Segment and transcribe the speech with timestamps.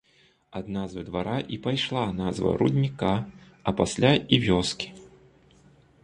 [0.59, 3.11] Ад назвы двара і пайшла назва рудніка,
[3.71, 4.89] а пасля і вёскі.